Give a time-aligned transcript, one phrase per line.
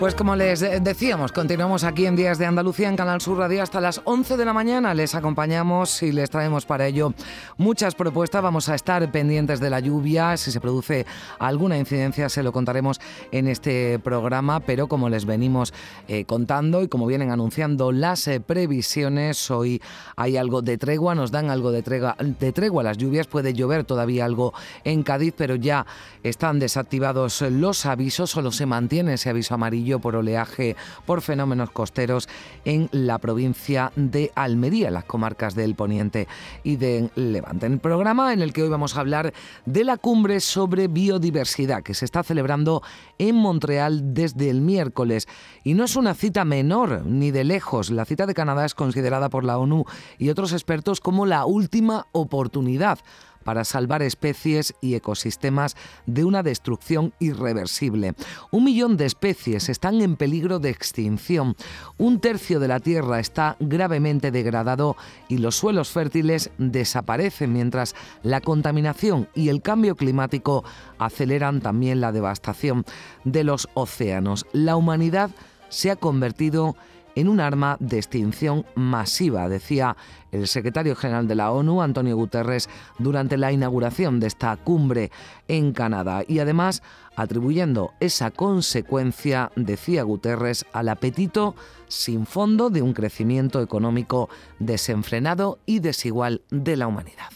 [0.00, 3.82] Pues como les decíamos, continuamos aquí en Días de Andalucía en Canal Sur Radio hasta
[3.82, 4.94] las 11 de la mañana.
[4.94, 7.12] Les acompañamos y les traemos para ello
[7.58, 8.42] muchas propuestas.
[8.42, 10.38] Vamos a estar pendientes de la lluvia.
[10.38, 11.04] Si se produce
[11.38, 12.98] alguna incidencia se lo contaremos
[13.30, 14.60] en este programa.
[14.60, 15.74] Pero como les venimos
[16.08, 19.82] eh, contando y como vienen anunciando las eh, previsiones, hoy
[20.16, 23.26] hay algo de tregua, nos dan algo de tregua, de tregua las lluvias.
[23.26, 25.84] Puede llover todavía algo en Cádiz, pero ya
[26.22, 28.30] están desactivados los avisos.
[28.30, 30.76] Solo se mantiene ese aviso amarillo por oleaje
[31.06, 32.28] por fenómenos costeros
[32.64, 36.28] en la provincia de Almería, las comarcas del Poniente
[36.62, 37.66] y de Levante.
[37.66, 39.32] En el programa en el que hoy vamos a hablar
[39.66, 42.82] de la cumbre sobre biodiversidad que se está celebrando
[43.18, 45.26] en Montreal desde el miércoles.
[45.64, 47.90] Y no es una cita menor, ni de lejos.
[47.90, 49.84] La cita de Canadá es considerada por la ONU
[50.18, 52.98] y otros expertos como la última oportunidad
[53.44, 58.14] para salvar especies y ecosistemas de una destrucción irreversible.
[58.50, 61.56] Un millón de especies están en peligro de extinción.
[61.98, 64.96] Un tercio de la Tierra está gravemente degradado
[65.28, 70.64] y los suelos fértiles desaparecen mientras la contaminación y el cambio climático
[70.98, 72.84] aceleran también la devastación
[73.24, 74.46] de los océanos.
[74.52, 75.30] La humanidad
[75.68, 79.96] se ha convertido en un arma de extinción masiva, decía
[80.32, 85.10] el secretario general de la ONU, Antonio Guterres, durante la inauguración de esta cumbre
[85.48, 86.22] en Canadá.
[86.26, 86.82] Y además,
[87.16, 91.54] atribuyendo esa consecuencia, decía Guterres, al apetito
[91.88, 97.30] sin fondo de un crecimiento económico desenfrenado y desigual de la humanidad.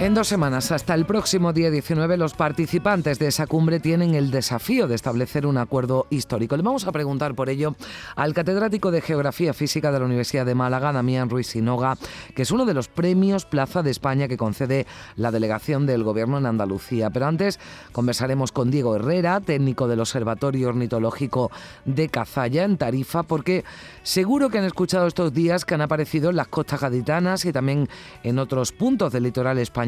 [0.00, 4.30] En dos semanas, hasta el próximo día 19, los participantes de esa cumbre tienen el
[4.30, 6.56] desafío de establecer un acuerdo histórico.
[6.56, 7.74] Le vamos a preguntar por ello
[8.14, 11.98] al catedrático de Geografía Física de la Universidad de Málaga, Damián Ruiz Sinoga,
[12.36, 16.38] que es uno de los premios Plaza de España que concede la delegación del Gobierno
[16.38, 17.10] en Andalucía.
[17.10, 17.58] Pero antes
[17.90, 21.50] conversaremos con Diego Herrera, técnico del Observatorio Ornitológico
[21.86, 23.64] de Cazalla, en Tarifa, porque
[24.04, 27.88] seguro que han escuchado estos días que han aparecido en las costas gaditanas y también
[28.22, 29.87] en otros puntos del litoral español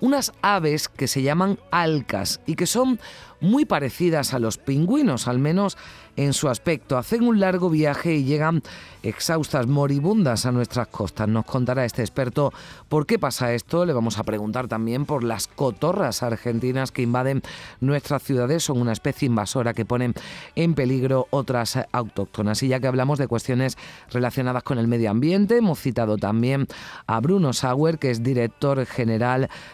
[0.00, 2.98] unas aves que se llaman alcas y que son
[3.40, 5.76] muy parecidas a los pingüinos, al menos
[6.16, 6.96] en su aspecto.
[6.96, 8.62] Hacen un largo viaje y llegan
[9.02, 11.28] exhaustas, moribundas a nuestras costas.
[11.28, 12.52] Nos contará este experto
[12.88, 13.84] por qué pasa esto.
[13.84, 17.42] Le vamos a preguntar también por las cotorras argentinas que invaden
[17.80, 18.64] nuestras ciudades.
[18.64, 20.14] Son una especie invasora que ponen
[20.54, 22.62] en peligro otras autóctonas.
[22.62, 23.76] Y ya que hablamos de cuestiones
[24.10, 26.66] relacionadas con el medio ambiente, hemos citado también
[27.06, 29.15] a Bruno Sauer, que es director general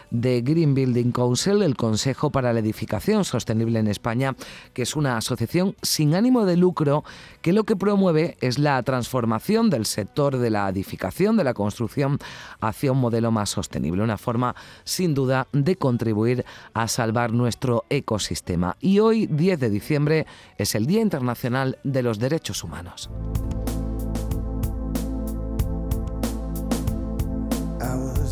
[0.09, 4.35] de Green Building Council, el Consejo para la Edificación Sostenible en España,
[4.73, 7.03] que es una asociación sin ánimo de lucro
[7.41, 12.19] que lo que promueve es la transformación del sector de la edificación, de la construcción,
[12.61, 18.77] hacia un modelo más sostenible, una forma sin duda de contribuir a salvar nuestro ecosistema.
[18.79, 20.25] Y hoy, 10 de diciembre,
[20.57, 23.09] es el Día Internacional de los Derechos Humanos.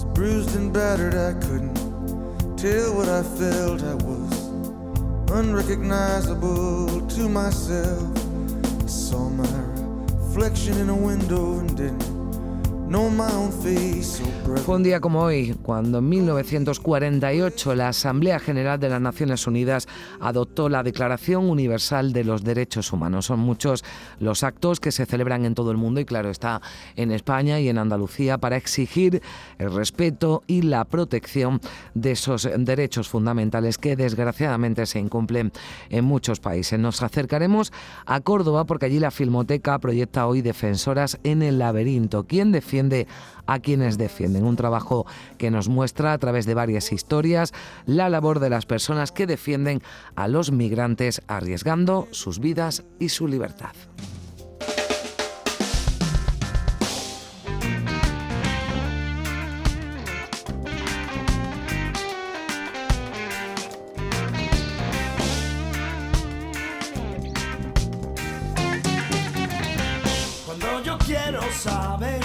[0.01, 1.75] was bruised and battered, I couldn't
[2.57, 3.83] tell what I felt.
[3.83, 4.47] I was
[5.31, 8.09] unrecognizable to myself.
[8.83, 9.57] I saw my
[10.15, 12.10] reflection in a window and didn't
[14.65, 19.87] Fue un día como hoy, cuando en 1948 la Asamblea General de las Naciones Unidas
[20.19, 23.27] adoptó la Declaración Universal de los Derechos Humanos.
[23.27, 23.85] Son muchos
[24.19, 26.61] los actos que se celebran en todo el mundo y claro está
[26.97, 29.21] en España y en Andalucía para exigir
[29.57, 31.61] el respeto y la protección
[31.93, 35.53] de esos derechos fundamentales que desgraciadamente se incumplen
[35.89, 36.77] en muchos países.
[36.77, 37.71] Nos acercaremos
[38.05, 42.25] a Córdoba porque allí la Filmoteca proyecta hoy Defensoras en el Laberinto.
[42.27, 42.80] ¿Quién defiende
[43.45, 44.43] a quienes defienden.
[44.43, 45.05] Un trabajo
[45.37, 47.53] que nos muestra a través de varias historias
[47.85, 49.81] la labor de las personas que defienden
[50.15, 53.73] a los migrantes arriesgando sus vidas y su libertad.
[70.45, 72.20] Cuando yo quiero saber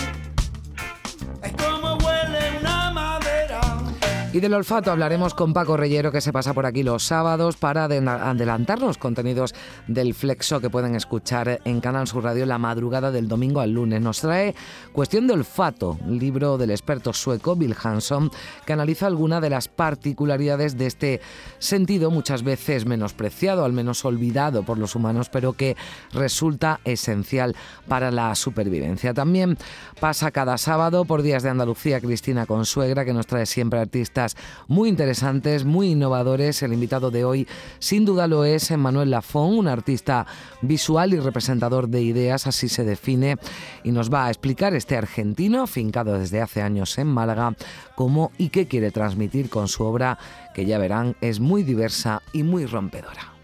[4.36, 7.84] Y del olfato hablaremos con Paco Reyero que se pasa por aquí los sábados para
[7.84, 9.54] adelantar los contenidos
[9.86, 14.02] del Flexo que pueden escuchar en Canal Sur Radio la madrugada del domingo al lunes.
[14.02, 14.54] Nos trae
[14.92, 18.30] Cuestión de olfato, libro del experto sueco Bill Hanson
[18.66, 21.20] que analiza algunas de las particularidades de este
[21.58, 25.78] sentido muchas veces menospreciado, al menos olvidado por los humanos, pero que
[26.12, 27.56] resulta esencial
[27.88, 29.14] para la supervivencia.
[29.14, 29.56] También
[29.98, 34.25] pasa cada sábado por Días de Andalucía Cristina Consuegra que nos trae siempre artistas
[34.66, 36.62] muy interesantes, muy innovadores.
[36.62, 37.46] El invitado de hoy
[37.78, 40.26] sin duda lo es Manuel Lafón, un artista
[40.62, 43.36] visual y representador de ideas, así se define,
[43.84, 47.54] y nos va a explicar este argentino, fincado desde hace años en Málaga,
[47.94, 50.18] cómo y qué quiere transmitir con su obra,
[50.54, 53.35] que ya verán es muy diversa y muy rompedora.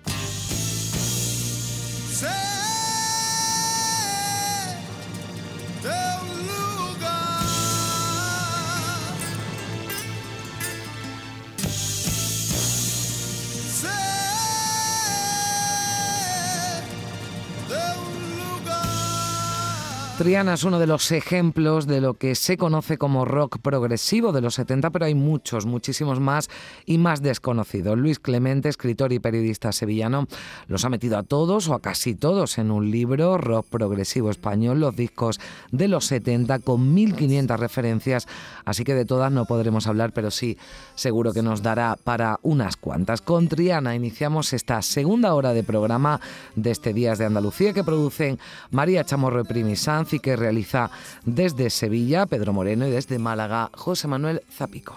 [20.22, 24.40] Triana es uno de los ejemplos de lo que se conoce como rock progresivo de
[24.40, 26.48] los 70, pero hay muchos, muchísimos más
[26.86, 27.98] y más desconocidos.
[27.98, 30.28] Luis Clemente, escritor y periodista sevillano,
[30.68, 34.78] los ha metido a todos o a casi todos en un libro, Rock Progresivo Español,
[34.78, 35.40] los discos
[35.72, 38.28] de los 70 con 1500 referencias,
[38.64, 40.56] así que de todas no podremos hablar, pero sí
[40.94, 43.22] seguro que nos dará para unas cuantas.
[43.22, 46.20] Con Triana iniciamos esta segunda hora de programa
[46.54, 48.38] de este Días de Andalucía que producen
[48.70, 49.74] María Chamorro y Primi
[50.12, 50.90] y que realiza
[51.24, 54.96] desde Sevilla Pedro Moreno y desde Málaga José Manuel Zapico.